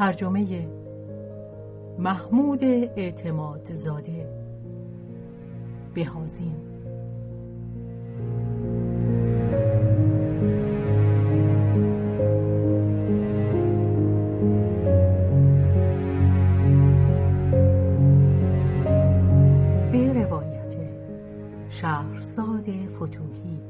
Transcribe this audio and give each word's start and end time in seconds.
ترجمه 0.00 0.68
محمود 1.98 2.64
اعتماد 2.64 3.72
زاده. 3.72 4.28
بهازین 5.94 6.56
به 19.92 20.12
روایت 20.12 20.76
شهرزاد 21.70 22.64
فتوحی. 22.96 23.60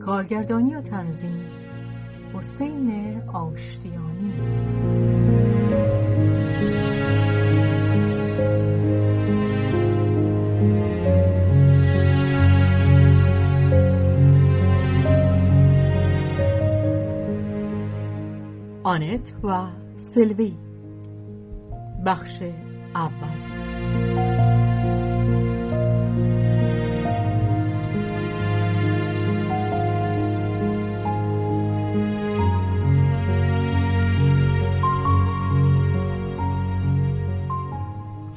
کارگردانی 0.00 0.74
و 0.74 0.80
تنظیم 0.80 1.55
حسین 2.36 3.22
آشتیانی. 3.32 4.32
آنت 18.82 19.32
و 19.44 19.66
سلوی. 19.98 20.52
بخش 22.06 22.42
اول. 22.94 23.75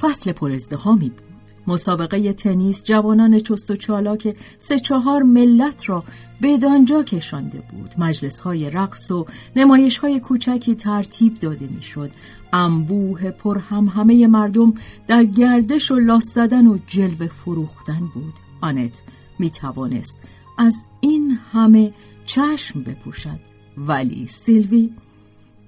فصل 0.10 0.32
پر 0.32 0.52
ازدهامی 0.52 1.10
بود. 1.10 1.24
مسابقه 1.68 2.34
تنیس 2.34 2.84
جوانان 2.84 3.40
چست 3.40 3.72
و 3.72 3.76
چالاک 3.76 4.36
سه 4.58 4.80
چهار 4.80 5.24
ملت 5.24 5.90
را 5.90 6.04
بدانجا 6.42 7.04
کشانده 7.04 7.64
بود. 7.72 7.90
مجلس 7.98 8.40
های 8.40 8.70
رقص 8.70 9.12
و 9.12 9.26
نمایش 9.56 9.98
های 9.98 10.20
کوچکی 10.20 10.76
ترتیب 10.76 11.40
داده 11.40 11.68
می‌شد. 11.76 12.12
انبوه 12.54 13.32
پر 13.32 13.58
هم 13.58 13.86
همه 13.86 14.28
مردم 14.28 14.74
در 15.08 15.24
گردش 15.24 15.92
و 15.92 15.96
لاس 15.96 16.26
زدن 16.36 16.68
و 16.68 16.78
جلوه 16.88 17.28
فروختن 17.28 18.10
بود. 18.14 18.34
آنت 18.62 19.02
می 19.40 19.50
توانست 19.50 20.18
از 20.58 20.76
این 21.02 21.39
همه 21.52 21.94
چشم 22.26 22.83
بپوشد. 22.83 23.39
ولی 23.78 24.28
سیلوی 24.28 24.89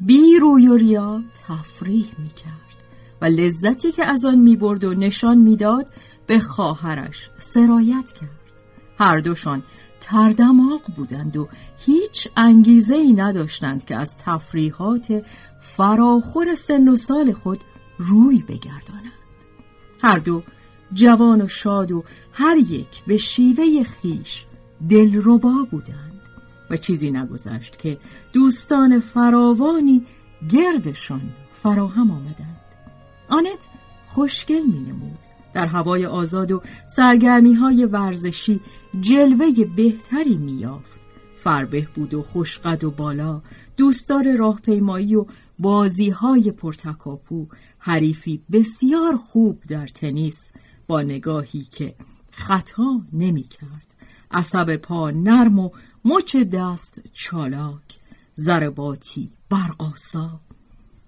بی 0.02 0.36
روی 0.42 0.68
و 0.68 0.78
ریا 0.78 1.24
تفریح 1.48 2.06
می 2.20 2.28
کرد 2.28 2.71
و 3.22 3.26
لذتی 3.26 3.92
که 3.92 4.06
از 4.06 4.26
آن 4.26 4.40
می‌برد 4.40 4.84
و 4.84 4.94
نشان 4.94 5.38
می‌داد 5.38 5.88
به 6.28 6.40
خواهرش 6.40 7.30
سرایت 7.38 8.12
کرد. 8.12 8.42
هر 8.98 9.20
دوشان 9.20 9.64
تردماغ 10.02 10.82
بودند 10.96 11.38
و 11.38 11.48
هیچ 11.86 12.28
انگیزه 12.38 12.96
ای 12.96 13.14
نداشتند 13.14 13.86
که 13.86 13.96
از 13.96 14.18
تفریحات 14.18 15.24
فراخور 15.62 16.56
سن 16.56 16.88
و 16.88 16.96
سال 16.96 17.32
خود 17.32 17.59
روی 17.98 18.44
بگردانند. 18.48 19.12
هر 20.03 20.20
دو 20.20 20.44
جوان 20.94 21.42
و 21.42 21.48
شاد 21.48 21.92
و 21.92 22.03
هر 22.34 22.58
یک 22.58 23.03
به 23.08 23.18
شیوه 23.18 23.84
خیش 23.84 24.46
دلربا 24.90 25.68
بودند 25.72 26.22
و 26.70 26.78
چیزی 26.78 27.12
نگذشت 27.12 27.80
که 27.80 27.98
دوستان 28.34 29.00
فراوانی 29.00 30.06
گردشان 30.50 31.22
فراهم 31.64 32.12
آمدند. 32.12 32.61
آنت 33.31 33.69
خوشگل 34.08 34.62
می 34.62 34.80
نمود 34.80 35.19
در 35.53 35.66
هوای 35.66 36.06
آزاد 36.06 36.52
و 36.52 36.62
سرگرمی 36.96 37.53
های 37.53 37.86
ورزشی 37.86 38.59
جلوه 39.00 39.66
بهتری 39.75 40.38
می 40.38 40.52
یافت 40.52 41.02
فربه 41.44 41.88
بود 41.96 42.14
و 42.14 42.22
خوشقد 42.22 42.84
و 42.84 42.91
بالا 42.91 43.41
دوستدار 43.78 44.36
راهپیمایی 44.36 45.16
و 45.16 45.25
بازی 45.59 46.09
های 46.09 46.52
پرتکاپو 46.52 47.47
حریفی 47.80 48.44
بسیار 48.52 49.16
خوب 49.16 49.64
در 49.68 49.88
تنیس 49.88 50.53
با 50.88 51.02
نگاهی 51.02 51.62
که 51.62 51.96
خطا 52.31 53.02
نمی 53.14 53.44
کرد 53.44 53.88
عصب 54.31 54.75
پا 54.75 55.12
نرم 55.12 55.59
و 55.59 55.70
مچ 56.06 56.36
دست 56.36 57.02
چالاک 57.14 58.00
ضرباتی 58.36 59.31
برقاسا 59.50 60.40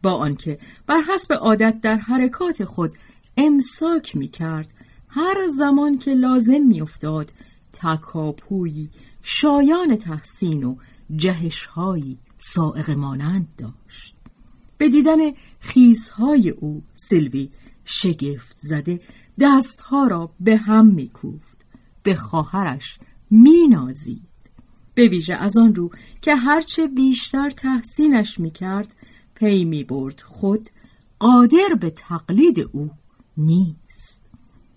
با 0.04 0.14
آنکه 0.14 0.60
بر 0.88 1.02
حسب 1.02 1.34
عادت 1.34 1.82
در 1.82 1.96
حرکات 1.96 2.66
خود 2.66 2.92
امساک 3.38 4.16
می 4.16 4.28
کرد 4.28 4.74
هر 5.08 5.48
زمان 5.58 5.98
که 5.98 6.12
لازم 6.14 6.62
می 6.68 6.82
افتاد 6.82 7.32
تکاپویی 7.74 8.90
شایان 9.24 9.96
تحسین 9.96 10.64
و 10.64 10.76
جهشهایی 11.16 12.18
سائق 12.38 12.90
مانند 12.90 13.48
داشت. 13.58 14.16
به 14.78 14.90
دیدن 14.90 15.18
خیزهای 15.60 16.50
او 16.50 16.84
سیلوی 16.94 17.50
شگفت 17.86 18.58
زده 18.60 19.02
دستها 19.40 20.08
را 20.08 20.32
به 20.40 20.58
هم 20.58 20.86
می 20.86 21.08
کوفت 21.08 21.66
به 22.04 22.16
خواهرش 22.16 22.98
می 23.32 23.68
نازید 23.68 24.28
به 24.96 25.08
ویژه 25.08 25.36
از 25.36 25.58
آن 25.58 25.76
رو 25.76 25.90
که 26.22 26.36
هرچه 26.36 26.88
بیشتر 26.88 27.50
تحسینش 27.50 28.40
می 28.40 28.52
کرد 28.52 28.94
پی 29.44 29.66
می 29.66 29.84
برد. 29.84 30.22
خود 30.26 30.70
قادر 31.20 31.76
به 31.82 31.90
تقلید 31.90 32.70
او 32.72 32.90
نیست. 33.38 34.26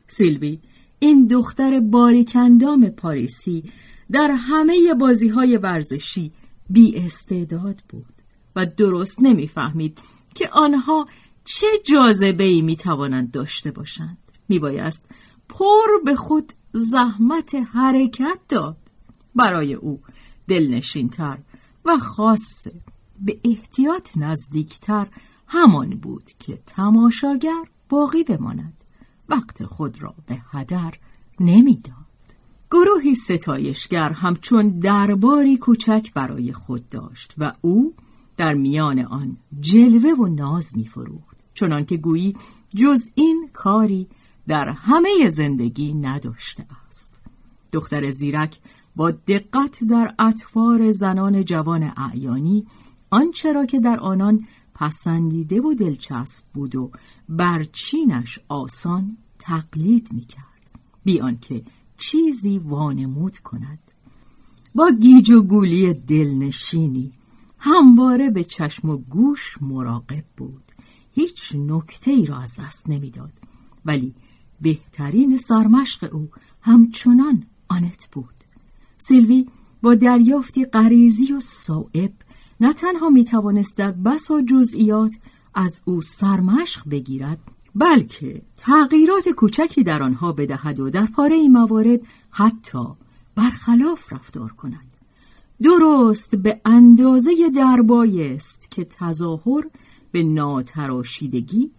سیلوی 0.06 0.59
این 0.99 1.27
دختر 1.27 1.81
باریکندام 1.81 2.91
پاریسی 2.91 3.72
در 4.10 4.31
همه 4.31 4.94
بازی 5.00 5.28
های 5.28 5.56
ورزشی 5.56 6.32
بی 6.71 6.97
استعداد 6.97 7.82
بود 7.88 8.12
و 8.56 8.66
درست 8.66 9.22
نمی‌فهمید 9.22 9.99
که 10.34 10.49
آنها 10.53 11.06
چه 11.44 11.66
جاذبه 11.84 12.44
ای 12.44 12.62
می 12.62 12.77
توانند 12.77 13.31
داشته 13.31 13.71
باشند. 13.71 14.19
می 14.48 14.59
بایست 14.59 15.06
پر 15.48 16.04
به 16.04 16.15
خود 16.15 16.53
زحمت 16.72 17.54
حرکت 17.54 18.38
داد. 18.48 18.77
برای 19.34 19.75
او 19.75 20.00
دلنشینتر 20.48 21.38
و 21.84 21.98
خاصه 21.98 22.72
به 23.21 23.41
احتیاط 23.44 24.16
نزدیکتر 24.16 25.06
همان 25.49 25.91
بود 25.91 26.31
که 26.38 26.59
تماشاگر 26.66 27.65
باقی 27.89 28.24
بماند 28.24 28.72
وقت 29.28 29.65
خود 29.65 30.03
را 30.03 30.15
به 30.27 30.39
هدر 30.51 30.95
نمی‌داد. 31.41 32.07
گروهی 32.71 33.15
ستایشگر 33.15 34.10
همچون 34.10 34.78
درباری 34.78 35.57
کوچک 35.57 36.13
برای 36.15 36.53
خود 36.53 36.89
داشت 36.89 37.34
و 37.39 37.53
او 37.60 37.95
در 38.36 38.54
میان 38.54 38.98
آن 38.98 39.36
جلوه 39.60 40.10
و 40.10 40.27
ناز 40.27 40.77
میفروخت 40.77 41.36
چنان 41.54 41.84
که 41.84 41.97
گویی 41.97 42.36
جز 42.74 43.01
این 43.15 43.51
کاری 43.53 44.09
در 44.48 44.69
همه 44.69 45.28
زندگی 45.28 45.95
نداشته 45.95 46.66
است 46.89 47.21
دختر 47.72 48.10
زیرک 48.10 48.59
با 48.97 49.10
دقت 49.10 49.84
در 49.84 50.15
اطوار 50.19 50.91
زنان 50.91 51.45
جوان 51.45 51.92
اعیانی 51.97 52.66
آنچه 53.10 53.53
را 53.53 53.66
که 53.66 53.80
در 53.80 54.00
آنان 54.00 54.47
پسندیده 54.74 55.60
و 55.60 55.74
دلچسب 55.74 56.44
بود 56.54 56.76
و 56.76 56.91
برچینش 57.28 58.38
آسان 58.48 59.16
تقلید 59.38 60.12
می‌کرد. 60.12 60.70
بی 61.04 61.20
آنکه 61.20 61.62
چیزی 61.97 62.58
وانمود 62.58 63.38
کند. 63.38 63.78
با 64.74 64.91
گیج 65.00 65.30
و 65.30 65.42
گولی 65.42 65.94
دلنشینی 65.94 67.12
همواره 67.58 68.30
به 68.30 68.44
چشم 68.44 68.88
و 68.88 68.97
گوش 68.97 69.56
مراقب 69.60 70.24
بود. 70.36 70.62
هیچ 71.12 71.52
نکته 71.54 72.10
ای 72.10 72.26
را 72.26 72.38
از 72.38 72.54
دست 72.59 72.91
نمی‌داد. 72.91 73.32
ولی 73.84 74.14
بهترین 74.60 75.36
سرمشق 75.36 76.14
او 76.14 76.28
همچنان 76.60 77.44
آنت 77.68 78.09
بود. 78.12 78.34
سیلوی 78.98 79.47
با 79.82 79.94
دریافتی 79.94 80.64
غریزی 80.64 81.32
و 81.32 81.41
صائب 81.41 82.12
نه 82.60 82.72
تنها 82.72 83.08
می 83.08 83.24
توانست 83.24 83.76
در 83.76 83.91
بسا 83.91 84.42
جزئیات 84.42 85.14
از 85.54 85.82
او 85.84 86.03
سرمشق 86.03 86.88
بگیرد 86.91 87.38
بلکه 87.74 88.42
تغییرات 88.56 89.28
کوچکی 89.28 89.82
در 89.82 90.03
آنها 90.03 90.32
بدهد 90.32 90.80
و 90.80 90.91
در 90.91 91.06
پاره 91.06 91.34
این 91.34 91.53
موارد 91.53 92.00
حتی 92.30 92.86
برخلاف 93.34 94.12
رفتار 94.12 94.53
کند. 94.53 94.94
درست 95.62 96.36
به 96.36 96.60
اندازه 96.64 97.30
دربایست 97.56 98.70
که 98.70 98.84
تظاهر 98.84 99.64
به 100.12 100.22
ناتراشیدگی 100.22 101.70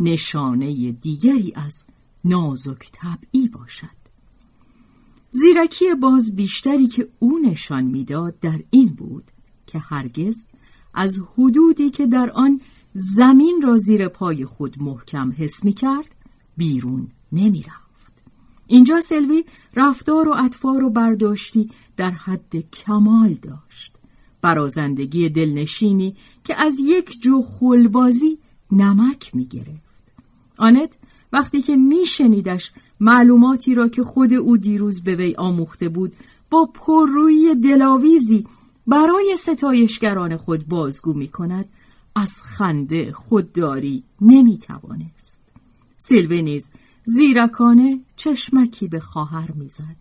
نشانه 0.00 0.92
دیگری 0.92 1.52
از 1.54 1.86
نازک 2.24 2.90
طبعی 2.92 3.48
باشد. 3.48 3.96
زیرکی 5.30 5.94
باز 5.94 6.36
بیشتری 6.36 6.86
که 6.86 7.08
او 7.18 7.38
نشان 7.38 7.84
می‌داد 7.84 8.40
در 8.40 8.60
این 8.70 8.88
بود 8.88 9.24
که 9.66 9.78
هرگز 9.78 10.46
از 10.94 11.20
حدودی 11.34 11.90
که 11.90 12.06
در 12.06 12.30
آن 12.30 12.60
زمین 12.94 13.62
را 13.62 13.76
زیر 13.76 14.08
پای 14.08 14.44
خود 14.44 14.82
محکم 14.82 15.32
حس 15.38 15.64
می 15.64 15.72
کرد 15.72 16.14
بیرون 16.56 17.08
نمی 17.32 17.62
رفت. 17.62 18.24
اینجا 18.66 19.00
سلوی 19.00 19.44
رفتار 19.76 20.28
و 20.28 20.34
اطفار 20.36 20.84
و 20.84 20.90
برداشتی 20.90 21.70
در 21.96 22.10
حد 22.10 22.70
کمال 22.70 23.34
داشت 23.34 23.92
برازندگی 24.42 25.28
دلنشینی 25.28 26.16
که 26.44 26.62
از 26.62 26.78
یک 26.78 27.20
جو 27.20 27.42
خلبازی 27.42 28.38
نمک 28.72 29.34
می 29.34 29.44
گرفت 29.44 30.12
آنت 30.58 30.98
وقتی 31.32 31.62
که 31.62 31.76
میشنیدش 31.76 32.72
معلوماتی 33.00 33.74
را 33.74 33.88
که 33.88 34.02
خود 34.02 34.32
او 34.32 34.56
دیروز 34.56 35.02
به 35.02 35.16
وی 35.16 35.34
آموخته 35.38 35.88
بود 35.88 36.12
با 36.50 36.70
پررویی 36.74 37.54
دلاویزی 37.54 38.46
برای 38.86 39.36
ستایشگران 39.38 40.36
خود 40.36 40.68
بازگو 40.68 41.12
می 41.14 41.28
کند 41.28 41.68
از 42.14 42.42
خنده 42.42 43.12
خودداری 43.12 44.04
نمی 44.20 44.58
توانست 44.58 45.48
سیلوی 45.96 46.42
نیز 46.42 46.70
زیرکانه 47.04 48.00
چشمکی 48.16 48.88
به 48.88 49.00
خواهر 49.00 49.52
می‌زد. 49.52 49.96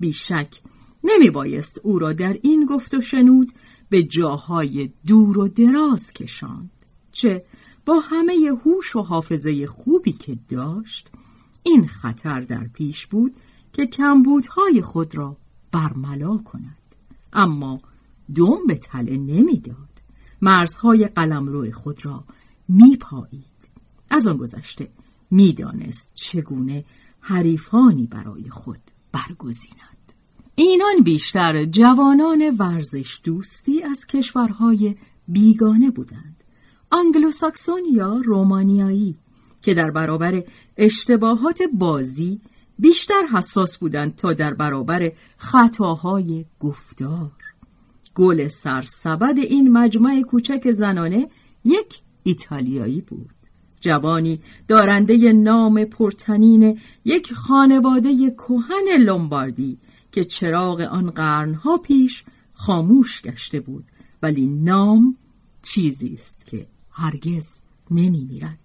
بیشک 0.00 0.60
نمی 1.04 1.30
بایست 1.30 1.80
او 1.82 1.98
را 1.98 2.12
در 2.12 2.38
این 2.42 2.66
گفت 2.66 2.94
و 2.94 3.00
شنود 3.00 3.52
به 3.88 4.02
جاهای 4.02 4.90
دور 5.06 5.38
و 5.38 5.48
دراز 5.48 6.12
کشاند. 6.12 6.70
چه 7.12 7.44
با 7.86 8.00
همه 8.00 8.58
هوش 8.64 8.96
و 8.96 9.02
حافظه 9.02 9.66
خوبی 9.66 10.12
که 10.12 10.38
داشت 10.48 11.10
این 11.62 11.86
خطر 11.86 12.40
در 12.40 12.64
پیش 12.64 13.06
بود 13.06 13.34
که 13.72 13.86
کمبودهای 13.86 14.82
خود 14.82 15.16
را 15.16 15.36
برملا 15.72 16.38
کند. 16.38 16.78
اما 17.32 17.80
دوم 18.34 18.66
به 18.66 18.74
تله 18.74 19.16
نمی‌داد. 19.16 20.02
مرزهای 20.42 21.06
قلمرو 21.06 21.72
خود 21.72 22.06
را 22.06 22.24
میپایید. 22.68 23.44
از 24.10 24.26
آن 24.26 24.36
گذشته 24.36 24.88
می‌دانست 25.30 26.10
چگونه 26.14 26.84
حریفانی 27.20 28.06
برای 28.06 28.50
خود 28.50 28.80
برگزیند. 29.12 30.12
اینان 30.54 31.02
بیشتر 31.04 31.64
جوانان 31.64 32.56
ورزش 32.58 33.20
دوستی 33.24 33.82
از 33.82 34.06
کشورهای 34.06 34.96
بیگانه 35.28 35.90
بودند. 35.90 36.44
آنگلوساکسون 36.90 37.82
یا 37.92 38.20
رومانیایی 38.24 39.16
که 39.62 39.74
در 39.74 39.90
برابر 39.90 40.42
اشتباهات 40.76 41.62
بازی 41.72 42.40
بیشتر 42.78 43.22
حساس 43.32 43.78
بودند 43.78 44.16
تا 44.16 44.32
در 44.32 44.54
برابر 44.54 45.12
خطاهای 45.36 46.44
گفتار. 46.60 47.43
گل 48.14 48.48
سرسبد 48.48 49.38
این 49.38 49.72
مجمع 49.72 50.22
کوچک 50.22 50.70
زنانه 50.70 51.28
یک 51.64 52.00
ایتالیایی 52.22 53.00
بود 53.00 53.30
جوانی 53.80 54.40
دارنده 54.68 55.32
نام 55.32 55.84
پرتنین 55.84 56.78
یک 57.04 57.32
خانواده 57.32 58.30
کهن 58.30 59.02
لومباردی 59.04 59.78
که 60.12 60.24
چراغ 60.24 60.80
آن 60.80 61.10
قرنها 61.10 61.76
پیش 61.76 62.24
خاموش 62.52 63.22
گشته 63.22 63.60
بود 63.60 63.84
ولی 64.22 64.46
نام 64.46 65.16
چیزی 65.62 66.14
است 66.14 66.46
که 66.46 66.66
هرگز 66.90 67.62
نمی 67.90 68.24
میرد. 68.24 68.58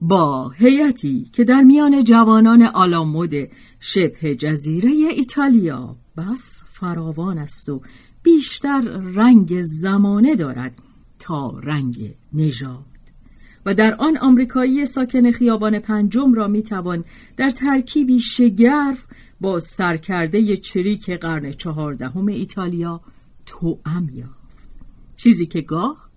با 0.00 0.48
هیئتی 0.48 1.30
که 1.32 1.44
در 1.44 1.62
میان 1.62 2.04
جوانان 2.04 2.62
آلامود 2.62 3.32
شبه 3.80 4.34
جزیره 4.34 4.90
ایتالیا 4.90 5.96
بس 6.16 6.64
فراوان 6.66 7.38
است 7.38 7.68
و 7.68 7.80
بیشتر 8.26 8.80
رنگ 9.14 9.62
زمانه 9.62 10.34
دارد 10.34 10.78
تا 11.18 11.58
رنگ 11.58 12.14
نژاد. 12.32 12.84
و 13.66 13.74
در 13.74 13.94
آن 13.94 14.16
آمریکایی 14.16 14.86
ساکن 14.86 15.30
خیابان 15.30 15.78
پنجم 15.78 16.34
را 16.34 16.48
می‌توان 16.48 17.04
در 17.36 17.50
ترکیبی 17.50 18.20
شگرف 18.20 19.06
با 19.40 19.60
سرکرده 19.60 20.56
چریک 20.56 21.10
قرن 21.10 21.50
چهاردهم 21.50 22.26
ایتالیا 22.26 23.00
توأم 23.46 24.08
یافت. 24.12 24.76
چیزی 25.16 25.46
که 25.46 25.60
گاه 25.60 26.08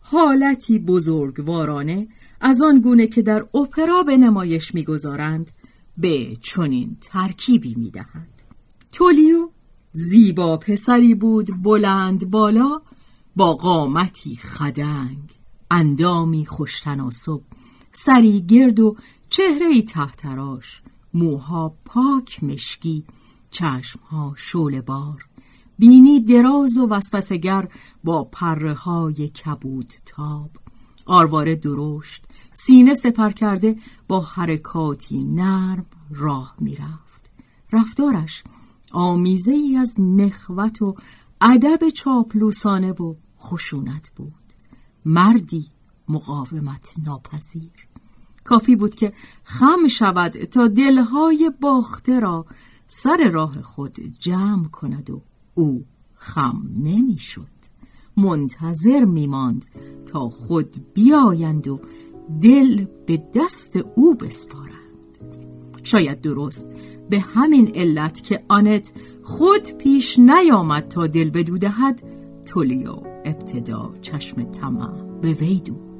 حالتی 0.00 0.78
بزرگوارانه 0.78 2.08
از 2.40 2.62
آن 2.62 2.80
گونه 2.80 3.06
که 3.06 3.22
در 3.22 3.46
اپرا 3.54 4.02
به 4.02 4.16
نمایش 4.16 4.74
می‌گذارند 4.74 5.50
به 5.98 6.36
چنین 6.42 6.96
ترکیبی 7.00 7.74
می‌دهند. 7.74 8.42
تولیو 8.92 9.48
زیبا 9.92 10.56
پسری 10.56 11.14
بود 11.14 11.62
بلند 11.62 12.30
بالا 12.30 12.80
با 13.36 13.54
قامتی 13.54 14.36
خدنگ. 14.36 15.38
اندامی 15.70 16.46
خوشتناسب 16.46 17.40
سری 17.92 18.42
گرد 18.42 18.80
و 18.80 18.96
چهره 19.28 19.82
تحتراش 19.82 20.82
موها 21.14 21.74
پاک 21.84 22.44
مشکی 22.44 23.04
چشمها 23.50 24.34
شول 24.36 24.80
بار. 24.80 25.26
بینی 25.78 26.20
دراز 26.20 26.78
و 26.78 26.86
وسوسگر 26.86 27.68
با 28.04 28.24
پره 28.24 28.74
های 28.74 29.28
کبود 29.28 29.92
تاب. 30.06 30.50
آرواره 31.06 31.56
درشت 31.56 32.24
سینه 32.52 32.94
سپر 32.94 33.30
کرده 33.30 33.76
با 34.08 34.20
حرکاتی 34.20 35.24
نرم 35.24 35.86
راه 36.10 36.54
می‌رفت. 36.60 37.30
رفتارش 37.72 38.42
آمیزه 38.90 39.52
ای 39.52 39.76
از 39.76 39.94
نخوت 39.98 40.82
و 40.82 40.94
ادب 41.40 41.88
چاپلوسانه 41.88 42.92
و 42.92 43.14
خشونت 43.40 44.10
بود. 44.16 44.32
مردی 45.04 45.66
مقاومت 46.08 46.94
ناپذیر. 47.06 47.88
کافی 48.44 48.76
بود 48.76 48.94
که 48.94 49.12
خم 49.44 49.88
شود 49.88 50.32
تا 50.32 50.68
دلهای 50.68 51.52
باخته 51.60 52.20
را 52.20 52.46
سر 52.88 53.30
راه 53.32 53.62
خود 53.62 53.96
جمع 54.18 54.68
کند 54.68 55.10
و 55.10 55.22
او 55.54 55.84
خم 56.14 56.62
نمی‌شد. 56.76 57.60
منتظر 58.16 59.04
میماند 59.04 59.64
تا 60.12 60.28
خود 60.28 60.92
بیایند 60.94 61.68
و 61.68 61.80
دل 62.42 62.86
به 63.06 63.22
دست 63.34 63.76
او 63.76 64.14
بسپارند. 64.14 64.70
شاید 65.82 66.20
درست 66.20 66.68
به 67.10 67.20
همین 67.20 67.72
علت 67.74 68.22
که 68.22 68.42
آنت 68.48 68.92
خود 69.22 69.76
پیش 69.78 70.18
نیامد 70.18 70.88
تا 70.88 71.06
دل 71.06 71.30
بدو 71.30 71.58
دهد 71.58 72.02
تولیو 72.46 72.96
ابتدا 73.24 73.92
چشم 74.02 74.42
طمع 74.42 75.20
به 75.20 75.32
وی 75.32 75.60
دود 75.60 75.90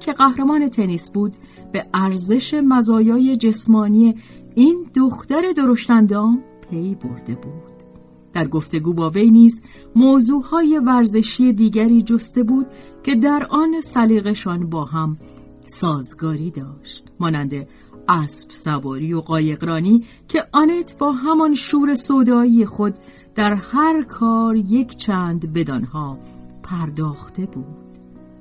که 0.00 0.12
قهرمان 0.12 0.68
تنیس 0.68 1.10
بود 1.10 1.32
به 1.72 1.86
ارزش 1.94 2.54
مزایای 2.54 3.36
جسمانی 3.36 4.14
این 4.54 4.86
دختر 4.94 5.42
درشتندام 5.56 6.42
پی 6.70 6.94
برده 6.94 7.34
بود. 7.34 7.70
در 8.32 8.48
گفتگو 8.48 8.94
با 8.94 9.10
وی 9.10 9.30
نیز 9.30 9.60
موضوعهای 9.96 10.78
ورزشی 10.78 11.52
دیگری 11.52 12.02
جسته 12.02 12.42
بود 12.42 12.66
که 13.02 13.14
در 13.14 13.46
آن 13.50 13.80
سلیقشان 13.80 14.70
با 14.70 14.84
هم 14.84 15.18
سازگاری 15.66 16.50
داشت 16.50 17.04
مانند 17.20 17.66
اسب 18.08 18.50
سواری 18.50 19.12
و 19.12 19.20
قایقرانی 19.20 20.04
که 20.28 20.44
آنت 20.52 20.98
با 20.98 21.12
همان 21.12 21.54
شور 21.54 21.94
صدایی 21.94 22.66
خود 22.66 22.94
در 23.34 23.54
هر 23.54 24.02
کار 24.02 24.56
یک 24.56 24.96
چند 24.96 25.52
بدانها 25.52 26.18
پرداخته 26.62 27.46
بود. 27.46 27.64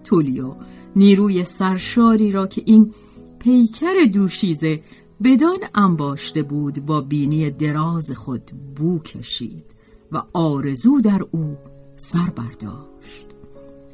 تولیو 0.05 0.53
نیروی 0.95 1.43
سرشاری 1.43 2.31
را 2.31 2.47
که 2.47 2.61
این 2.65 2.93
پیکر 3.39 3.93
دوشیزه 4.13 4.83
بدان 5.23 5.59
انباشته 5.75 6.43
بود 6.43 6.85
با 6.85 7.01
بینی 7.01 7.51
دراز 7.51 8.11
خود 8.11 8.51
بو 8.75 8.99
کشید 8.99 9.65
و 10.11 10.23
آرزو 10.33 11.01
در 11.01 11.21
او 11.31 11.57
سر 11.95 12.29
برداشت. 12.35 13.25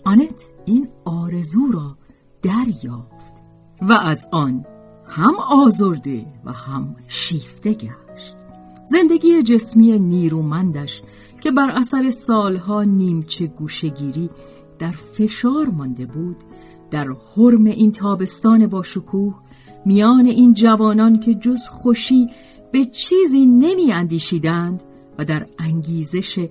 آنت 0.03 0.45
این 0.65 0.87
آرزو 1.05 1.71
را 1.71 1.97
دریافت 2.41 3.35
و 3.81 3.93
از 3.93 4.27
آن 4.31 4.65
هم 5.07 5.35
آزرده 5.35 6.25
و 6.45 6.51
هم 6.51 6.95
شیفته 7.07 7.73
گشت. 7.73 8.35
زندگی 8.91 9.43
جسمی 9.43 9.99
نیرومندش 9.99 11.01
که 11.41 11.51
بر 11.51 11.69
اثر 11.69 12.09
سالها 12.09 12.83
نیمچه 12.83 13.47
گوشگیری 13.47 14.29
در 14.79 14.91
فشار 14.91 15.65
مانده 15.65 16.05
بود 16.05 16.35
در 16.95 17.07
حرم 17.35 17.65
این 17.65 17.91
تابستان 17.91 18.67
با 18.67 18.83
شکوه 18.83 19.35
میان 19.85 20.25
این 20.25 20.53
جوانان 20.53 21.19
که 21.19 21.33
جز 21.33 21.67
خوشی 21.67 22.29
به 22.71 22.85
چیزی 22.85 23.45
نمی 23.45 23.91
اندیشیدند 23.91 24.83
و 25.17 25.25
در 25.25 25.45
انگیزش 25.59 26.47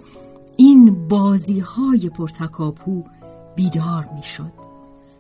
این 0.57 1.09
بازی 1.09 1.59
های 1.61 2.09
پرتکاپو 2.09 3.05
بیدار 3.57 4.09
می 4.15 4.23
شد. 4.23 4.53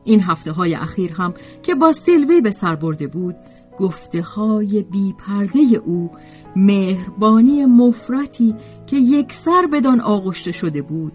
این 0.04 0.20
هفته 0.20 0.52
های 0.52 0.74
اخیر 0.74 1.12
هم 1.12 1.34
که 1.62 1.74
با 1.74 1.92
سیلوی 1.92 2.40
به 2.40 2.50
سر 2.50 2.74
برده 2.74 3.06
بود 3.06 3.36
گفته 3.78 4.22
های 4.22 4.82
بی 4.82 5.14
پرده 5.18 5.60
او 5.84 6.10
مهربانی 6.56 7.64
مفرتی 7.64 8.54
که 8.86 8.96
یک 8.96 9.32
سر 9.32 9.68
بدان 9.72 10.00
آغشته 10.00 10.52
شده 10.52 10.82
بود 10.82 11.12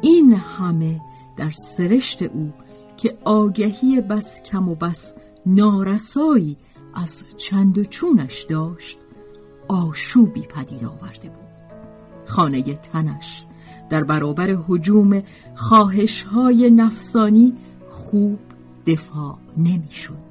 این 0.00 0.34
همه 0.34 1.00
در 1.36 1.50
سرشت 1.50 2.22
او 2.22 2.52
که 3.06 3.18
آگهی 3.24 4.00
بس 4.00 4.42
کم 4.42 4.68
و 4.68 4.74
بس 4.74 5.14
نارسایی 5.46 6.56
از 6.94 7.24
چند 7.36 7.78
و 7.78 7.84
چونش 7.84 8.42
داشت 8.42 8.98
آشوبی 9.68 10.40
پدید 10.40 10.84
آورده 10.84 11.28
بود 11.28 11.78
خانه 12.26 12.62
تنش 12.74 13.46
در 13.90 14.04
برابر 14.04 14.56
حجوم 14.68 15.22
خواهش 15.54 16.22
های 16.22 16.70
نفسانی 16.70 17.54
خوب 17.90 18.38
دفاع 18.86 19.38
نمی‌شد. 19.56 20.26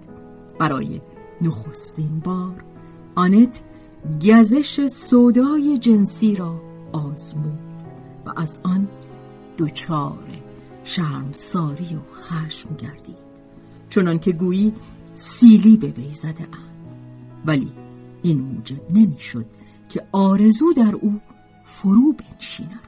برای 0.60 1.02
نخستین 1.42 2.20
بار 2.20 2.64
آنت 3.16 3.62
گزش 4.28 4.86
سودای 4.86 5.78
جنسی 5.78 6.36
را 6.36 6.62
آزمود 6.94 7.60
و 8.26 8.34
از 8.36 8.60
آن 8.64 8.88
دچار 9.58 10.45
شرمساری 10.86 11.96
و 11.96 12.14
خشم 12.14 12.76
گردید. 12.76 13.26
چنان 13.90 14.20
که 14.20 14.32
گویی 14.32 14.74
سیلی 15.14 15.78
به 15.78 15.88
وی 15.88 16.14
زده 16.14 16.44
اند. 16.44 16.96
ولی 17.46 17.72
این 18.22 18.42
موجب 18.42 18.92
نمی‌شد 18.92 19.46
که 19.90 20.08
آرزو 20.12 20.74
در 20.74 20.96
او 21.02 21.22
فرو 21.64 22.14
بنشیند. 22.14 22.80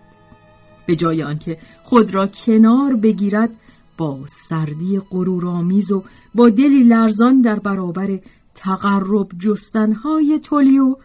به 0.86 0.96
جای 0.96 1.24
آنکه 1.24 1.58
خود 1.84 2.16
را 2.16 2.28
کنار 2.28 2.96
بگیرد 2.96 3.50
با 3.98 4.20
سردی 4.28 5.00
غرورآمیز 5.00 5.92
و 5.92 6.04
با 6.36 6.50
دلی 6.50 6.84
لرزان 6.84 7.42
در 7.42 7.60
برابر 7.60 8.20
تقرب 8.56 9.28
جستنهای 9.40 10.40
تولیو 10.44 10.96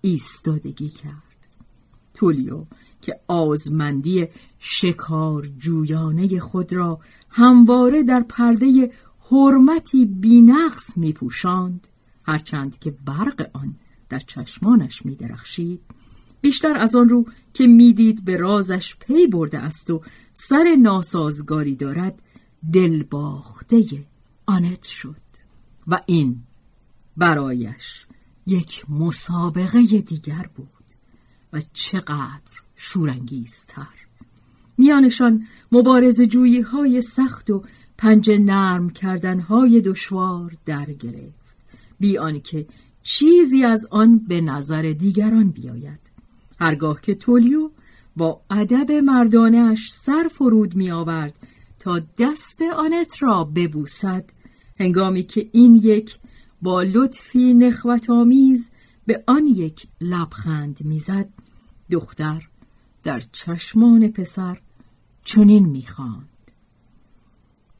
ایستادگی 0.00 0.88
کرد. 0.88 1.22
تولیو 2.14 2.64
که 3.00 3.20
آزمندی 3.28 4.28
شکار 4.60 5.46
جویانه 5.58 6.40
خود 6.40 6.72
را 6.72 7.00
همواره 7.30 8.02
در 8.02 8.20
پرده 8.28 8.92
حرمتی 9.30 10.06
بینقص 10.06 10.96
می 10.96 11.12
پوشاند 11.12 11.88
هرچند 12.26 12.78
که 12.78 12.90
برق 12.90 13.50
آن 13.52 13.74
در 14.08 14.18
چشمانش 14.18 15.06
می 15.06 15.14
درخشید 15.14 15.80
بیشتر 16.40 16.76
از 16.76 16.96
آن 16.96 17.08
رو 17.08 17.26
که 17.54 17.66
می‌دید 17.66 18.24
به 18.24 18.36
رازش 18.36 18.96
پی 18.96 19.26
برده 19.26 19.58
است 19.58 19.90
و 19.90 20.02
سر 20.32 20.76
ناسازگاری 20.82 21.74
دارد 21.74 22.22
دلباخته 22.72 23.84
آنت 24.46 24.82
شد. 24.82 25.16
و 25.86 26.00
این 26.06 26.42
برایش 27.16 28.06
یک 28.46 28.90
مسابقه 28.90 29.82
دیگر 29.82 30.50
بود. 30.54 30.68
و 31.52 31.60
چقدر 31.72 32.60
شورانگیزتر. 32.76 34.09
میانشان 34.80 35.46
مبارز 35.72 36.20
جویی 36.22 36.60
های 36.60 37.02
سخت 37.02 37.50
و 37.50 37.62
پنج 37.98 38.30
نرم 38.30 38.90
کردن 38.90 39.40
های 39.40 39.80
دشوار 39.80 40.56
در 40.66 40.84
گرفت 40.84 41.56
بی 41.98 42.18
آنکه 42.18 42.66
چیزی 43.02 43.64
از 43.64 43.86
آن 43.90 44.18
به 44.18 44.40
نظر 44.40 44.82
دیگران 44.82 45.50
بیاید. 45.50 46.00
هرگاه 46.60 47.00
که 47.00 47.14
تولیو 47.14 47.70
با 48.16 48.40
ادب 48.50 48.92
مردانش 48.92 49.92
سر 49.92 50.28
فرود 50.30 50.76
می 50.76 50.90
آورد 50.90 51.34
تا 51.78 52.00
دست 52.18 52.62
آنت 52.76 53.22
را 53.22 53.44
ببوسد 53.44 54.24
هنگامی 54.80 55.22
که 55.22 55.48
این 55.52 55.74
یک 55.74 56.18
با 56.62 56.82
لطفی 56.82 57.54
نخوت 57.54 58.10
آمیز 58.10 58.70
به 59.06 59.24
آن 59.26 59.46
یک 59.46 59.86
لبخند 60.00 60.78
می‌زد 60.84 61.28
دختر 61.90 62.48
در 63.02 63.22
چشمان 63.32 64.08
پسر 64.08 64.58
چنین 65.34 65.66
می‌خواند. 65.66 66.50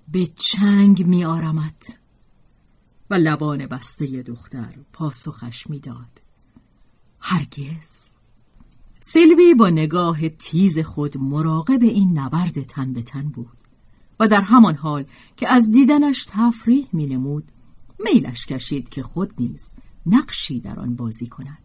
به 0.09 0.27
چنگ 0.27 1.07
میآرمت 1.07 1.99
و 3.11 3.15
لبان 3.15 3.67
بسته 3.67 4.23
دختر 4.23 4.79
پاسخش 4.93 5.71
می‌داد. 5.71 6.21
هرگز. 7.21 8.15
سیلوی 9.01 9.55
با 9.55 9.71
نگاه 9.71 10.29
تیز 10.29 10.79
خود 10.79 11.19
مراقب 11.19 11.83
این 11.83 12.19
نبرد 12.19 12.63
تن 12.63 12.93
به 12.93 13.03
تن 13.03 13.29
بود 13.29 13.59
و 14.21 14.29
در 14.29 14.43
همان 14.43 14.75
حال 14.75 15.05
که 15.37 15.49
از 15.49 15.71
دیدنش 15.71 16.27
تفریح 16.29 16.89
می 16.93 17.07
نمود 17.07 17.45
میلش 17.99 18.47
کشید 18.47 18.89
که 18.89 19.03
خود 19.03 19.33
نیز 19.39 19.75
نقشی 20.07 20.61
در 20.61 20.81
آن 20.81 20.97
بازی 20.97 21.27
کند. 21.27 21.65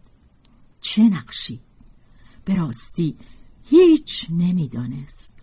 چه 0.80 1.02
نقشی؟ 1.02 1.60
به 2.44 2.54
راستی 2.54 3.16
هیچ 3.62 4.26
نمی‌دانست. 4.30 5.35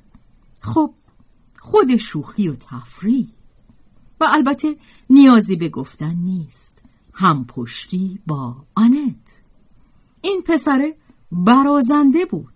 خب 0.64 0.94
خود 1.60 1.96
شوخی 1.96 2.48
و 2.48 2.56
تفریح. 2.56 3.28
و 4.20 4.28
البته 4.30 4.78
نیازی 5.10 5.56
به 5.56 5.70
گفتن 5.70 6.16
نیست. 6.16 6.82
هم 7.14 7.46
پشتی 7.46 8.20
با 8.28 8.56
آنت. 8.76 9.42
این 10.22 10.42
پسر 10.46 10.94
برازنده 11.32 12.26
بود. 12.26 12.54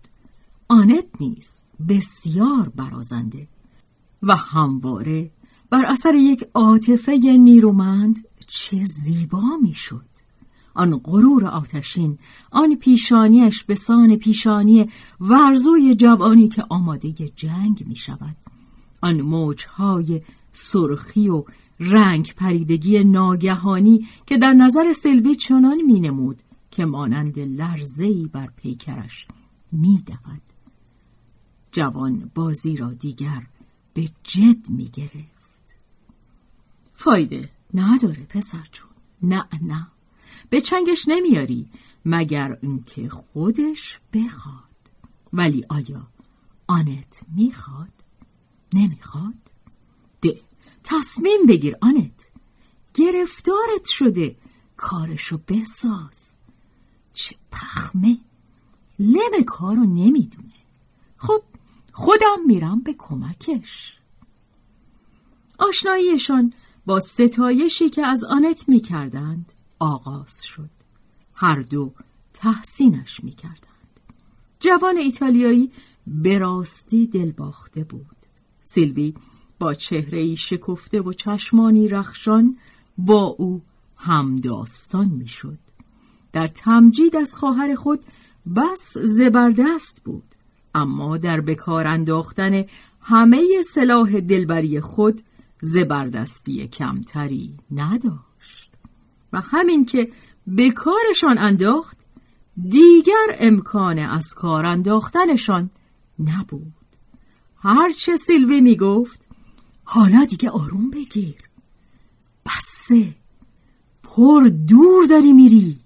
آنت 0.69 1.05
نیز 1.19 1.61
بسیار 1.89 2.69
برازنده. 2.75 3.47
و 4.23 4.35
همواره 4.35 5.31
بر 5.69 5.85
اثر 5.85 6.15
یک 6.15 6.43
عاطفه 6.53 7.17
نیرومند 7.17 8.27
چه 8.47 8.85
زیبا 8.85 9.57
می‌شد. 9.61 10.16
آن 10.77 10.97
غرور 10.97 11.45
آتشین 11.45 12.17
آن 12.51 12.75
پیشانیش 12.75 13.63
به 13.63 13.75
سان 13.75 14.15
پیشانی 14.15 14.89
ورزوی 15.19 15.95
جوانی 15.95 16.47
که 16.47 16.63
آماده 16.69 17.11
جنگ 17.11 17.85
می 17.87 17.95
شود. 17.95 18.35
آن 19.01 19.21
موجهای 19.21 20.21
سرخی 20.53 21.29
و 21.29 21.43
رنگ 21.79 22.33
پریدگی 22.37 23.03
ناگهانی 23.03 24.07
که 24.25 24.37
در 24.37 24.53
نظر 24.53 24.93
سلوی 24.93 25.35
چنان 25.35 25.81
می 25.81 25.99
نمود 25.99 26.37
که 26.71 26.85
مانند 26.85 27.39
لرزهی 27.39 28.29
بر 28.33 28.49
پیکرش 28.55 29.27
می 29.71 30.03
دود. 30.05 30.41
جوان 31.71 32.31
بازی 32.35 32.75
را 32.75 32.93
دیگر 32.93 33.43
به 33.93 34.09
جد 34.23 34.69
می 34.69 34.85
گرفت. 34.85 35.37
فایده 36.93 37.49
نداره 37.73 38.25
پسر 38.29 38.67
جون. 38.71 38.89
نه 39.21 39.45
نه. 39.61 39.87
به 40.49 40.61
چنگش 40.61 41.07
نمیاری 41.07 41.69
مگر 42.05 42.57
اینکه 42.61 43.09
خودش 43.09 43.99
بخواد. 44.13 44.53
ولی 45.33 45.65
آیا 45.69 46.07
آنت 46.67 47.21
می‌خواد؟ 47.35 47.93
نمی‌خواد؟ 48.73 49.33
ده 50.21 50.41
تصمیم 50.83 51.45
بگیر 51.47 51.75
آنت. 51.81 52.27
گرفتارت 52.93 53.85
شده 53.85 54.35
کارشو 54.77 55.39
بساز. 55.47 56.37
چه 57.13 57.35
پخمه. 57.51 58.17
لب 58.99 59.41
کارو 59.45 59.83
نمی‌دونه. 59.83 60.53
خب 61.17 61.43
خودم 61.93 62.45
میرم 62.47 62.79
به 62.79 62.95
کمکش. 62.97 63.97
آشناییشان 65.59 66.53
با 66.85 66.99
ستایشی 66.99 67.89
که 67.89 68.05
از 68.05 68.23
آنت 68.23 68.69
می‌کردند 68.69 69.53
آغاز 69.79 70.43
شد. 70.43 70.69
هر 71.33 71.59
دو 71.61 71.93
تحسینش 72.33 73.23
می‌کردند. 73.23 73.99
جوان 74.59 74.97
ایتالیایی 74.97 75.71
به 76.07 76.37
راستی 76.37 77.07
دلباخته 77.07 77.83
بود. 77.83 78.15
سیلوی 78.61 79.13
با 79.59 79.73
چهره 79.73 80.35
شکفته 80.35 81.01
و 81.01 81.13
چشمانی 81.13 81.87
رخشان 81.87 82.57
با 82.97 83.23
او 83.23 83.61
همداستان 83.97 85.07
می‌شد. 85.07 85.59
در 86.33 86.47
تمجید 86.47 87.15
از 87.15 87.35
خواهر 87.35 87.75
خود 87.75 87.99
بس 88.55 88.97
زبردست 88.97 90.03
بود 90.05 90.23
اما 90.75 91.17
در 91.17 91.41
بکار 91.41 91.87
انداختن 91.87 92.65
همه 93.01 93.43
سلاح 93.73 94.19
دلبری 94.19 94.81
خود 94.81 95.21
زبردستی 95.61 96.67
کمتری 96.67 97.57
نداشت. 97.71 98.26
و 99.33 99.41
همین 99.41 99.85
که 99.85 100.11
به 100.47 100.71
کارشان 100.71 101.37
انداخت 101.37 101.97
دیگر 102.69 103.27
امکان 103.39 103.99
از 103.99 104.33
کار 104.33 104.65
انداختنشان 104.65 105.69
نبود. 106.19 106.73
هرچه 107.57 108.15
سیلوی 108.15 108.61
می‌گفت 108.61 109.21
حالا 109.83 110.25
دیگه 110.25 110.49
آروم 110.49 110.89
بگیر. 110.89 111.35
بسه 112.45 113.15
پر 114.03 114.49
دور 114.67 115.05
داری 115.09 115.33
میری. 115.33 115.79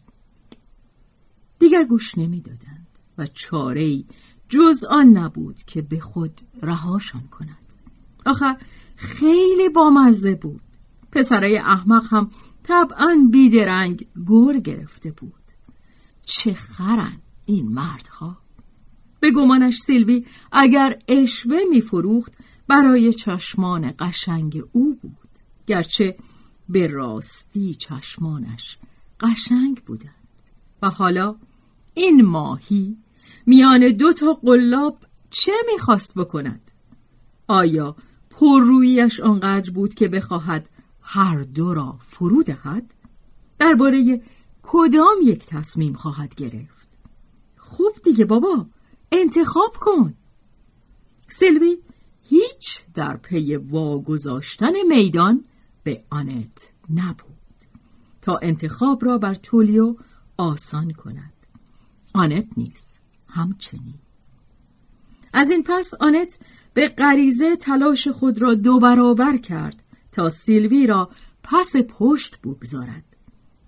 دیگر 1.60 1.83
گوش 1.83 2.17
نمی‌دادند 2.17 2.88
و 3.17 3.27
چاره 3.27 4.03
جز 4.50 4.83
آن 4.83 5.07
نبود 5.07 5.57
که 5.57 5.81
به 5.81 6.00
خود 6.00 6.41
رهاشان 6.62 7.27
کند. 7.27 7.57
آخر 8.25 8.57
خیلی 8.95 9.69
بامزه 9.69 10.36
بود. 10.36 10.62
پسرای 11.12 11.57
احمق 11.57 12.07
هم 12.13 12.31
طبعا 12.63 13.27
بیدرنگ 13.32 14.08
گور 14.25 14.60
گرفته 14.60 15.12
بود. 15.12 15.34
چه 16.24 16.53
خرن 16.53 17.20
این 17.46 17.68
مردها. 17.68 18.38
به 19.20 19.32
گمانش 19.32 19.77
سیلوی 19.77 20.25
اگر 20.51 21.00
اشوه 21.08 21.60
میفروخت 21.70 22.38
برای 22.68 23.13
چشمان 23.13 23.94
قشنگ 24.00 24.63
او 24.72 24.96
بود. 25.01 25.30
گرچه 25.68 26.18
به 26.70 26.88
راستی 26.88 27.75
چشمانش 27.75 28.77
قشنگ 29.20 29.84
بودند. 29.86 30.12
و 30.82 30.89
حالا 30.89 31.36
این 31.94 32.25
ماهی 32.25 32.98
میان 33.46 33.98
دو 33.98 34.13
تا 34.13 34.34
قلاب 34.34 34.98
چه 35.30 35.51
می‌خواست 35.74 36.13
بکند؟ 36.15 36.72
آیا 37.48 37.96
پررویش 38.30 39.20
آنقدر 39.20 39.72
بود 39.72 39.94
که 39.94 40.08
بخواهد 40.08 40.70
هر 41.13 41.44
دو 41.44 41.74
را 41.74 42.00
فرو 42.10 42.44
دهد؟ 42.44 42.94
درباره 43.60 44.22
کدام 44.63 45.15
یک 45.24 45.46
تصمیم 45.46 45.94
خواهد 45.94 46.36
گرفت؟ 46.36 46.88
خوب 47.58 47.91
دیگه 48.03 48.25
بابا 48.25 48.65
انتخاب 49.12 49.75
کن 49.80 50.13
سلوی 51.30 51.77
هیچ 52.22 52.84
در 52.94 53.18
پی 53.18 53.56
واگذاشتن 53.56 54.74
میدان 54.89 55.46
به 55.84 56.03
آنت 56.10 56.72
نبود 56.89 57.27
تا 58.22 58.39
انتخاب 58.41 59.06
را 59.06 59.18
بر 59.18 59.34
تولیو 59.34 59.96
آسان 60.38 60.94
کند 60.94 61.34
آنت 62.13 62.48
نیست 62.58 63.01
همچنین 63.27 64.00
از 65.34 65.50
این 65.50 65.63
پس 65.63 65.94
آنت 66.00 66.39
به 66.74 66.88
غریزه 66.88 67.56
تلاش 67.56 68.08
خود 68.08 68.41
را 68.41 68.53
دو 68.53 68.80
برابر 68.80 69.38
کرد 69.38 69.84
تا 70.12 70.30
سیلوی 70.30 70.88
را 70.88 71.10
پس 71.44 71.75
پشت 71.89 72.41
بگذارد. 72.41 73.03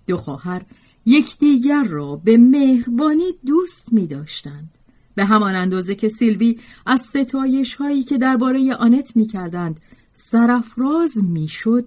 دو 0.06 0.16
خواهر 0.16 0.62
یکدیگر 1.06 1.84
را 1.84 2.16
به 2.16 2.38
مهربانی 2.38 3.32
دوست 3.46 3.92
می 3.92 4.06
داشتند. 4.06 4.78
به 5.14 5.24
همان 5.24 5.54
اندازه 5.54 5.94
که 5.94 6.08
سیلوی 6.08 6.58
از 6.86 7.00
ستایش 7.00 7.74
هایی 7.74 8.02
که 8.02 8.18
درباره 8.18 8.74
آنت 8.74 9.16
می 9.16 9.26
کردند 9.26 9.80
سرفراز 10.14 11.24
می 11.24 11.48
شد 11.48 11.84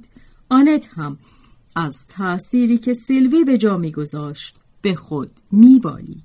آنت 0.49 0.89
هم 0.95 1.17
از 1.75 2.07
تأثیری 2.09 2.77
که 2.77 2.93
سیلوی 2.93 3.43
به 3.43 3.57
جا 3.57 3.77
می 3.77 3.91
گذاشت 3.91 4.55
به 4.81 4.95
خود 4.95 5.31
می 5.51 5.79
بالید. 5.79 6.23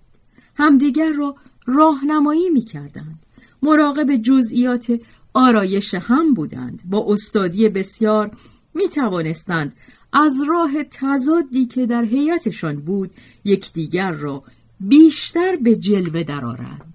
همدیگر 0.56 1.12
را 1.12 1.36
راهنمایی 1.66 2.50
می 2.50 2.60
کردند. 2.62 3.26
مراقب 3.62 4.16
جزئیات 4.16 5.00
آرایش 5.34 5.94
هم 5.94 6.34
بودند. 6.34 6.82
با 6.90 7.04
استادی 7.08 7.68
بسیار 7.68 8.30
می 8.74 8.88
توانستند 8.88 9.76
از 10.12 10.32
راه 10.48 10.84
تضادی 10.90 11.66
که 11.66 11.86
در 11.86 12.04
هیئتشان 12.04 12.76
بود 12.76 13.10
یکدیگر 13.44 14.10
را 14.10 14.42
بیشتر 14.80 15.56
به 15.56 15.76
جلوه 15.76 16.22
درآورند 16.22 16.94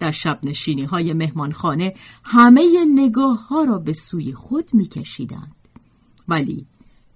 در 0.00 0.10
شب 0.10 0.38
نشینی 0.42 0.84
های 0.84 1.12
مهمانخانه 1.12 1.94
همه 2.24 2.84
نگاه 2.94 3.48
ها 3.48 3.64
را 3.64 3.78
به 3.78 3.92
سوی 3.92 4.32
خود 4.32 4.64
میکشیدند. 4.72 5.54
ولی 6.28 6.66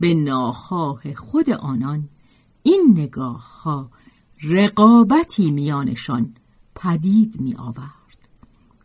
به 0.00 0.14
ناخواه 0.14 1.14
خود 1.14 1.50
آنان 1.50 2.08
این 2.62 2.94
نگاه 2.96 3.62
ها 3.62 3.90
رقابتی 4.42 5.50
میانشان 5.50 6.34
پدید 6.74 7.40
می 7.40 7.54
آورد 7.54 8.03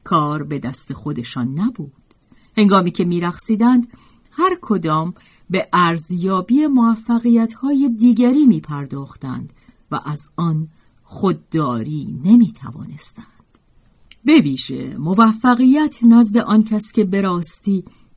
کار 0.04 0.44
به 0.44 0.60
دست 0.60 0.94
خودشان 0.94 1.60
نبود 1.60 1.92
هنگامی 2.58 2.92
که 2.92 3.06
میرقصیدند 3.06 3.88
هر 4.32 4.58
کدام 4.62 5.14
به 5.50 5.68
ارزیابی 5.74 6.68
موفقیت 6.68 7.54
های 7.54 7.90
دیگری 7.90 8.46
می 8.46 8.60
پرداختند 8.60 9.54
و 9.92 10.00
از 10.06 10.30
آن 10.36 10.68
خودداری 11.04 12.20
نمی 12.24 12.52
توانستند. 12.52 13.26
به 14.26 14.42
ویژه 14.42 14.98
موفقیت 14.98 16.04
نزد 16.04 16.38
آن 16.38 16.64
کس 16.64 16.92
که 16.92 17.04
به 17.04 17.42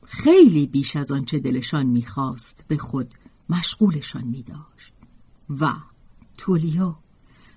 خیلی 0.03 0.67
بیش 0.67 0.95
از 0.95 1.11
آنچه 1.11 1.39
دلشان 1.39 1.85
می‌خواست 1.85 2.65
به 2.67 2.77
خود 2.77 3.07
مشغولشان 3.49 4.23
می 4.23 4.43
داشت. 4.43 4.93
و 5.59 5.73
تولیو 6.37 6.93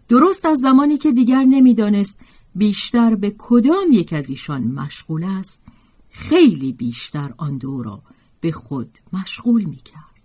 درست 0.09 0.45
از 0.45 0.59
زمانی 0.59 0.97
که 0.97 1.13
دیگر 1.13 1.45
نمی‌دانست 1.45 2.21
بیشتر 2.57 3.15
به 3.15 3.35
کدام 3.39 3.93
یک 3.93 4.13
از 4.13 4.31
ایشان 4.31 4.65
مشغول 4.65 5.25
است 5.25 5.63
خیلی 6.11 6.73
بیشتر 6.73 7.35
آن 7.37 7.59
دو 7.59 7.83
را 7.83 8.03
به 8.41 8.53
خود 8.53 8.99
مشغول 9.13 9.65
می 9.65 9.77
کرد. 9.77 10.23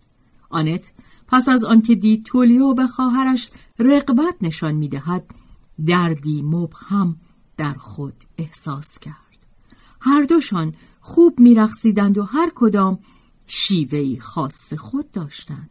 آنت 0.50 0.92
پس 1.28 1.50
از 1.50 1.64
آنکه 1.64 1.96
دید 1.96 2.24
تولیو 2.24 2.74
به 2.74 2.88
خواهرش 2.88 3.52
رقبت 3.80 4.36
نشان 4.42 4.76
می 4.76 4.90
دهد 4.90 5.26
دردی 5.86 6.42
مبهم 6.42 7.16
در 7.58 7.74
خود 7.74 8.16
احساس 8.38 9.00
کرد. 9.00 9.16
هر 10.02 10.24
دوشان 10.24 10.74
خوب 11.02 11.40
میرقصیدند 11.40 12.18
و 12.18 12.24
هر 12.24 12.52
کدام 12.56 13.00
شیوهی 13.48 14.20
خاص 14.20 14.74
خود 14.74 15.12
داشتند. 15.12 15.70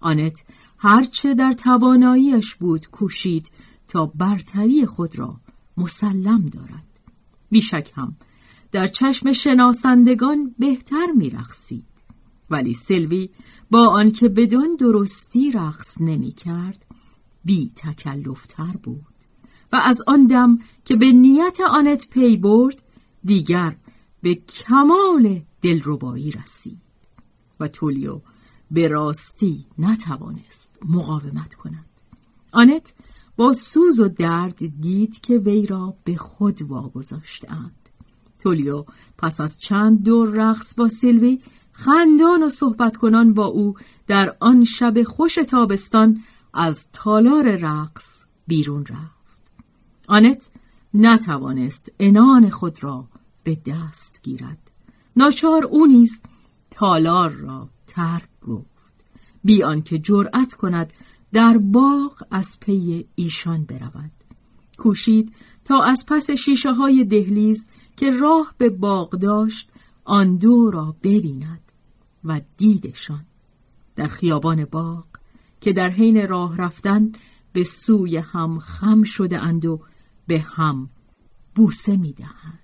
آنت 0.00 0.44
هرچه 0.78 1.34
در 1.34 1.52
تواناییش 1.52 2.54
بود 2.54 2.86
کوشید 2.90 3.50
تا 3.88 4.06
برتری 4.06 4.86
خود 4.86 5.18
را 5.18 5.36
مسلم 5.76 6.46
دارد. 6.46 6.86
بیشک 7.50 7.92
هم 7.94 8.16
در 8.72 8.86
چشم 8.86 9.32
شناسندگان 9.32 10.54
بهتر 10.58 11.06
میرقصید 11.16 11.84
ولی 12.50 12.74
سلوی 12.74 13.30
با 13.70 13.86
آنکه 13.88 14.28
بدون 14.28 14.76
درستی 14.80 15.50
رقص 15.50 16.00
نمی 16.00 16.32
کرد 16.32 16.86
بی 17.44 17.72
تکلفتر 17.76 18.76
بود 18.82 19.16
و 19.72 19.76
از 19.84 20.02
آن 20.06 20.26
دم 20.26 20.58
که 20.84 20.96
به 20.96 21.12
نیت 21.12 21.58
آنت 21.70 22.08
پی 22.08 22.36
برد 22.36 22.82
دیگر 23.24 23.76
به 24.22 24.34
کمال 24.34 25.42
دلربایی 25.62 26.30
رسید 26.30 26.80
و 27.60 27.68
تولیو 27.68 28.20
به 28.70 28.88
راستی 28.88 29.66
نتوانست 29.78 30.78
مقاومت 30.88 31.54
کند 31.54 31.86
آنت 32.52 32.94
با 33.36 33.52
سوز 33.52 34.00
و 34.00 34.08
درد 34.08 34.80
دید 34.80 35.20
که 35.20 35.34
وی 35.34 35.66
را 35.66 35.94
به 36.04 36.16
خود 36.16 36.62
واگذاشتهاند 36.62 37.88
تولیو 38.38 38.84
پس 39.18 39.40
از 39.40 39.58
چند 39.58 40.02
دور 40.02 40.28
رقص 40.28 40.74
با 40.74 40.88
سیلوی 40.88 41.40
خندان 41.72 42.42
و 42.42 42.48
صحبت 42.48 42.96
کنان 42.96 43.34
با 43.34 43.46
او 43.46 43.74
در 44.06 44.36
آن 44.40 44.64
شب 44.64 45.02
خوش 45.02 45.34
تابستان 45.34 46.22
از 46.54 46.88
تالار 46.92 47.56
رقص 47.56 48.24
بیرون 48.46 48.86
رفت. 48.86 49.16
آنت 50.08 50.50
نتوانست 50.94 51.92
انان 52.00 52.50
خود 52.50 52.84
را 52.84 53.04
به 53.44 53.58
دست 53.66 54.20
گیرد. 54.22 54.58
ناچار 55.16 55.64
او 55.64 55.86
نیز 55.86 56.22
تالار 56.70 57.30
را 57.30 57.68
ترک 57.86 58.28
گفت. 58.48 58.66
بی 59.44 59.62
آنکه 59.62 59.98
جرأت 59.98 60.54
کند 60.54 60.92
در 61.32 61.58
باغ 61.58 62.22
از 62.30 62.60
پی 62.60 63.06
ایشان 63.14 63.64
برود. 63.64 64.10
کوشید 64.78 65.32
تا 65.64 65.82
از 65.82 66.06
پس 66.08 66.30
شیشه 66.30 66.72
های 66.72 67.04
دهلیز 67.04 67.68
که 67.96 68.10
راه 68.10 68.54
به 68.58 68.70
باغ 68.70 69.10
داشت 69.10 69.70
آن 70.04 70.36
دو 70.36 70.70
را 70.70 70.96
ببیند 71.02 71.60
و 72.24 72.40
دیدشان. 72.56 73.24
در 73.96 74.08
خیابان 74.08 74.64
باغ 74.64 75.04
که 75.60 75.72
در 75.72 75.88
حین 75.88 76.28
راه 76.28 76.56
رفتن 76.56 77.12
به 77.52 77.64
سوی 77.64 78.16
هم 78.16 78.58
خم 78.58 79.02
شده 79.02 79.38
اند 79.38 79.64
و 79.64 79.80
به 80.26 80.38
هم 80.38 80.90
بوسه 81.54 81.96
می‌دهند 81.96 82.58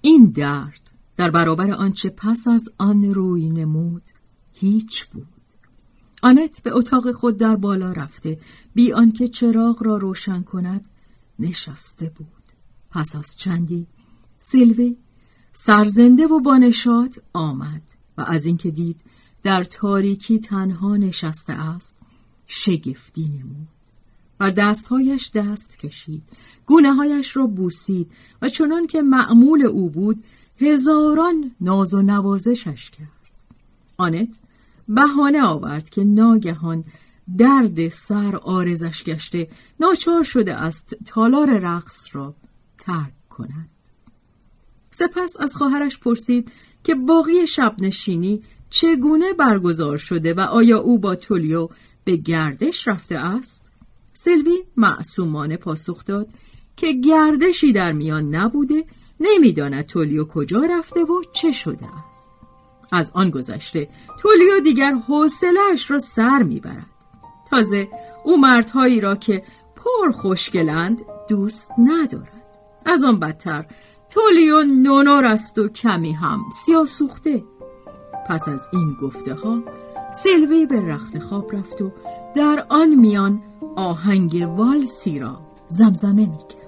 این 0.00 0.30
درد 0.30 0.90
در 1.16 1.30
برابر 1.30 1.72
آنچه 1.72 2.08
پس 2.08 2.48
از 2.48 2.68
آن 2.78 3.14
روی 3.14 3.48
نمود 3.48 4.02
هیچ 4.52 5.06
بود. 5.06 5.39
آنت 6.22 6.62
به 6.62 6.72
اتاق 6.72 7.12
خود 7.12 7.36
در 7.36 7.56
بالا 7.56 7.92
رفته. 7.92 8.38
بی 8.74 8.92
آنکه 8.92 9.28
چراغ 9.28 9.82
را 9.82 9.96
روشن 9.96 10.42
کند 10.42 10.84
نشسته 11.38 12.12
بود. 12.16 12.26
پس 12.90 13.16
از 13.16 13.36
چندی؟ 13.36 13.86
سیلوی 14.40 14.96
سرزنده 15.52 16.26
و 16.26 16.40
بانشاد 16.40 17.22
آمد 17.32 17.82
و 18.18 18.22
از 18.22 18.46
اینکه 18.46 18.70
دید 18.70 19.00
در 19.42 19.64
تاریکی 19.64 20.38
تنها 20.38 20.96
نشسته 20.96 21.52
است 21.52 21.96
شگفتی 22.46 23.24
نمود. 23.24 23.68
بر 24.38 24.50
دستهایش 24.50 25.30
دست 25.34 25.78
کشید. 25.78 26.22
گونه 26.66 26.94
هایش 26.94 27.36
را 27.36 27.46
بوسید 27.46 28.10
و 28.42 28.48
چنان 28.48 28.86
که 28.86 29.02
معمول 29.02 29.66
او 29.66 29.90
بود 29.90 30.24
هزاران 30.60 31.50
ناز 31.60 31.94
و 31.94 32.02
نوازشش 32.02 32.90
کرد. 32.90 33.08
آنت 33.96 34.38
بهانه 34.94 35.42
آورد 35.42 35.90
که 35.90 36.04
ناگهان 36.04 36.84
درد 37.38 37.88
سر 37.88 38.36
آرزش 38.36 39.04
گشته 39.04 39.48
ناچار 39.80 40.22
شده 40.22 40.54
است 40.54 40.94
تالار 41.06 41.58
رقص 41.58 42.08
را 42.12 42.34
ترک 42.78 43.28
کند 43.30 43.68
سپس 44.90 45.36
از 45.40 45.56
خواهرش 45.56 45.98
پرسید 45.98 46.52
که 46.84 46.94
باقی 46.94 47.46
شب 47.46 47.74
نشینی 47.78 48.42
چگونه 48.70 49.32
برگزار 49.32 49.96
شده 49.96 50.34
و 50.34 50.40
آیا 50.40 50.78
او 50.78 50.98
با 50.98 51.14
تولیو 51.14 51.68
به 52.04 52.16
گردش 52.16 52.88
رفته 52.88 53.14
است؟ 53.14 53.68
سلوی 54.12 54.62
معصومانه 54.76 55.56
پاسخ 55.56 56.04
داد 56.04 56.28
که 56.76 56.92
گردشی 56.92 57.72
در 57.72 57.92
میان 57.92 58.34
نبوده 58.34 58.84
نمی‌داند 59.20 59.86
تولیو 59.86 60.24
کجا 60.24 60.60
رفته 60.60 61.04
و 61.04 61.22
چه 61.32 61.52
شده 61.52 61.86
است 61.86 62.09
از 62.92 63.12
آن 63.14 63.30
گذشته 63.30 63.88
تولیو 64.18 64.60
دیگر 64.60 64.92
حوصلهاش 64.92 65.90
را 65.90 65.98
سر 65.98 66.42
می‌برد. 66.42 66.86
تازه 67.50 67.88
او 68.24 68.40
مردهایی 68.40 69.00
را 69.00 69.16
که 69.16 69.42
پر 69.76 70.10
خوشگلند 70.10 71.02
دوست 71.28 71.72
ندارد. 71.78 72.44
از 72.86 73.04
آن 73.04 73.20
بدتر 73.20 73.66
تولیو 74.10 74.62
نونور 74.62 75.24
است 75.24 75.58
و 75.58 75.68
کمی 75.68 76.12
هم 76.12 76.40
سیاه 76.52 76.86
سوخته. 76.86 77.44
پس 78.28 78.48
از 78.48 78.68
این 78.72 78.96
گفته 79.02 79.34
ها 79.34 79.62
سلوی 80.12 80.66
به 80.66 80.80
رخت 80.80 81.18
خواب 81.18 81.56
رفت 81.56 81.82
و 81.82 81.90
در 82.34 82.66
آن 82.68 82.88
میان 82.88 83.42
آهنگ 83.76 84.48
والسی 84.56 85.18
را 85.18 85.38
زمزمه 85.68 86.26
می 86.26 86.38
کرد. 86.38 86.60